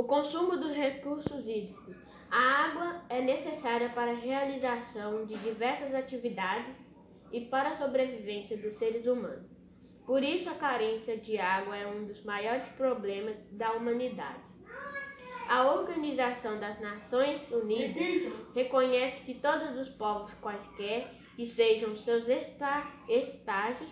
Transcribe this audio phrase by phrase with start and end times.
[0.00, 1.94] O consumo dos recursos hídricos.
[2.30, 6.74] A água é necessária para a realização de diversas atividades
[7.30, 9.44] e para a sobrevivência dos seres humanos.
[10.06, 14.40] Por isso, a carência de água é um dos maiores problemas da humanidade.
[15.46, 23.90] A Organização das Nações Unidas reconhece que todos os povos, quaisquer que sejam seus estágios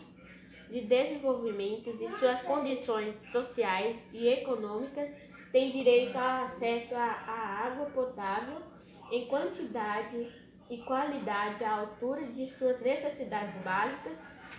[0.71, 8.63] de desenvolvimento e suas condições sociais e econômicas, têm direito ao acesso à água potável
[9.11, 10.31] em quantidade
[10.71, 14.13] e qualidade à altura de suas necessidades básicas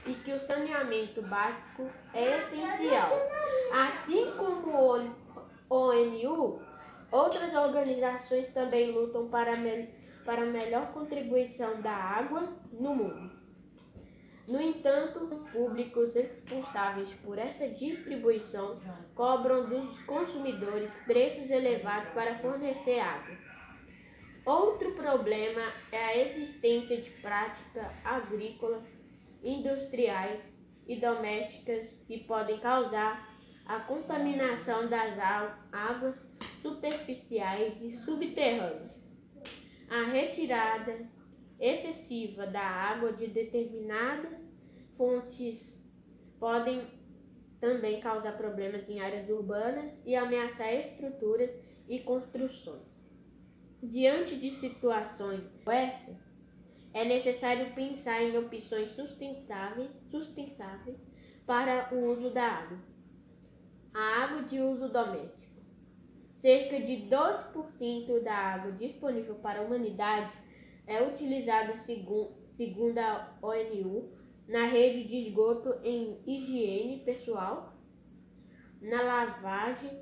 [0.05, 3.11] e que o saneamento básico é essencial.
[3.73, 5.11] Assim como
[5.69, 6.61] o ONU,
[7.11, 9.89] outras organizações também lutam para, me
[10.25, 13.38] para melhor contribuição da água no mundo.
[14.49, 18.81] No entanto, públicos responsáveis por essa distribuição
[19.13, 23.37] cobram dos consumidores preços elevados para fornecer água.
[24.43, 28.83] Outro problema é a existência de práticas agrícolas,
[29.43, 30.41] industriais
[30.87, 35.13] e domésticas que podem causar a contaminação das
[35.71, 36.15] águas
[36.63, 38.89] superficiais e subterrâneas.
[39.91, 41.07] A retirada
[41.59, 44.39] excessiva da água de determinadas
[44.95, 45.59] fontes
[46.39, 46.87] podem
[47.59, 51.51] também causar problemas em áreas urbanas e ameaçar estruturas
[51.87, 52.87] e construções.
[53.83, 56.29] Diante de situações como essa,
[56.93, 60.97] é necessário pensar em opções sustentáveis, sustentáveis
[61.45, 62.77] para o uso da água.
[63.93, 65.39] A água de uso doméstico.
[66.41, 70.31] Cerca de 12% da água disponível para a humanidade
[70.89, 71.73] é utilizado,
[72.57, 74.09] segundo a ONU,
[74.47, 77.77] na rede de esgoto em higiene pessoal,
[78.81, 80.01] na lavagem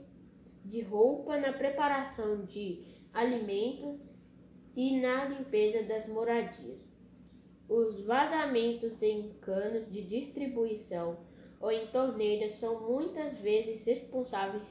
[0.63, 3.99] de roupa, na preparação de alimentos
[4.77, 6.79] e na limpeza das moradias.
[7.67, 11.19] Os vazamentos em canos de distribuição
[11.59, 14.63] ou em torneiras são muitas vezes responsáveis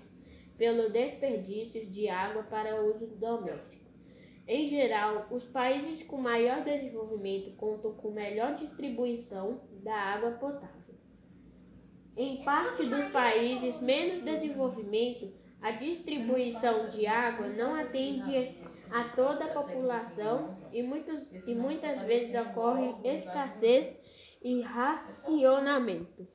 [0.56, 3.75] pelo desperdício de água para uso doméstico.
[4.47, 10.95] Em geral, os países com maior desenvolvimento contam com melhor distribuição da água potável.
[12.17, 18.56] Em parte dos países menos desenvolvimento, a distribuição de água não atende
[18.91, 23.97] a toda a população e, muitas, e muitas vezes ocorre escassez
[24.41, 26.27] e racionamento.